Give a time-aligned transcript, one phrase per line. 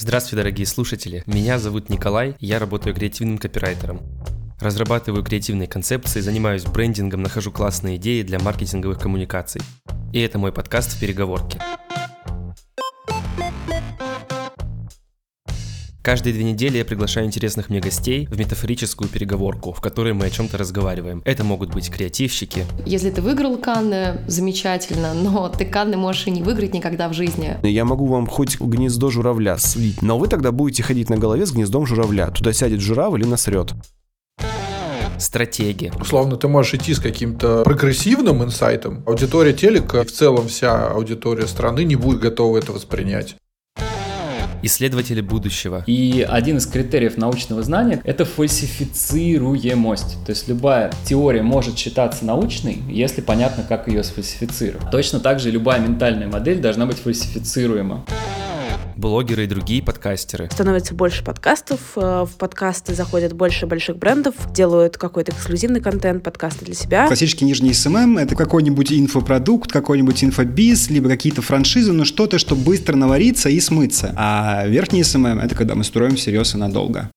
[0.00, 1.22] Здравствуйте, дорогие слушатели.
[1.26, 4.00] Меня зовут Николай, я работаю креативным копирайтером.
[4.58, 9.60] Разрабатываю креативные концепции, занимаюсь брендингом, нахожу классные идеи для маркетинговых коммуникаций.
[10.14, 11.60] И это мой подкаст в переговорке.
[16.02, 20.30] Каждые две недели я приглашаю интересных мне гостей в метафорическую переговорку, в которой мы о
[20.30, 21.20] чем-то разговариваем.
[21.26, 22.64] Это могут быть креативщики.
[22.86, 27.58] Если ты выиграл Канны, замечательно, но ты Канны можешь и не выиграть никогда в жизни.
[27.62, 31.52] Я могу вам хоть гнездо журавля слить, но вы тогда будете ходить на голове с
[31.52, 32.28] гнездом журавля.
[32.28, 33.72] Туда сядет журавль и насрет
[35.18, 35.92] стратегии.
[36.00, 39.02] Условно, ты можешь идти с каким-то прогрессивным инсайтом.
[39.06, 43.36] Аудитория телека, в целом вся аудитория страны не будет готова это воспринять
[44.62, 45.84] исследователи будущего.
[45.86, 50.24] И один из критериев научного знания— это фальсифицируемость.
[50.24, 54.90] То есть любая теория может считаться научной, если понятно, как ее сфальсифицировать.
[54.90, 58.04] Точно так же любая ментальная модель должна быть фальсифицируема
[59.00, 60.48] блогеры и другие подкастеры.
[60.52, 66.66] Становится больше подкастов, э, в подкасты заходят больше больших брендов, делают какой-то эксклюзивный контент, подкасты
[66.66, 67.06] для себя.
[67.06, 72.96] Классический нижний СММ— это какой-нибудь инфопродукт, какой-нибудь инфобиз, либо какие-то франшизы, но что-то, что быстро
[72.96, 74.12] навариться и смыться.
[74.16, 77.10] А верхний SMM— это когда мы строим всерьез и надолго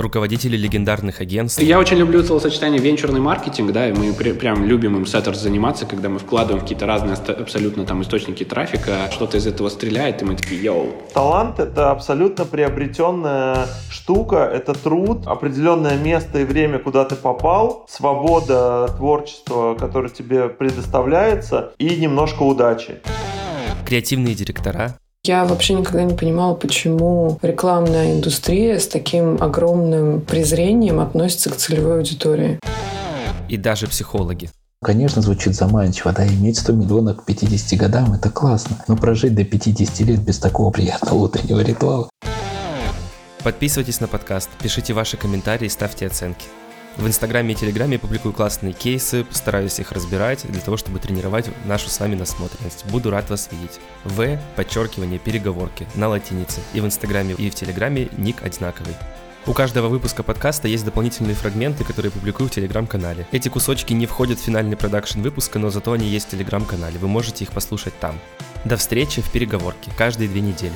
[0.00, 1.60] руководители легендарных агентств.
[1.60, 5.38] Я очень люблю словосочетание венчурный маркетинг, да, и мы при, прям любим им в Setters
[5.40, 10.24] заниматься, когда мы вкладываем какие-то разные абсолютно там источники трафика, что-то из этого стреляет, и
[10.24, 10.92] мы такие, yo.
[11.14, 18.88] Талант— это абсолютно приобретенная штука, это труд, определенное место и время, куда ты попал, свобода
[18.96, 23.00] творчества, которое тебе предоставляется, и немножко удачи.
[23.86, 31.50] Креативные директора, я вообще никогда не понимала, почему рекламная индустрия с таким огромным презрением относится
[31.50, 32.58] к целевой аудитории.
[33.48, 34.50] И даже психологи.
[34.82, 38.82] Конечно, звучит заманчиво, да, иметь 100 миллионов к 50 годам– это классно.
[38.88, 42.08] Но прожить до 50 лет без такого приятного утреннего ритуала.
[43.44, 46.46] Подписывайтесь на подкаст, пишите ваши комментарии, ставьте оценки.
[46.98, 51.48] В Инстаграме и Телеграме я публикую классные кейсы, стараюсь их разбирать для того, чтобы тренировать
[51.64, 52.86] нашу с вами насмотренность.
[52.86, 53.78] Буду рад вас видеть.
[54.02, 56.60] В, подчеркивание, переговорки на латинице.
[56.74, 58.96] И в Инстаграме, и в Телеграме ник одинаковый.
[59.46, 63.28] У каждого выпуска подкаста есть дополнительные фрагменты, которые публикую в Телеграм-канале.
[63.30, 66.98] Эти кусочки не входят в финальный продакшн выпуска, но зато они есть в Телеграм-канале.
[66.98, 68.18] Вы можете их послушать там.
[68.64, 70.74] До встречи в переговорке каждые две недели.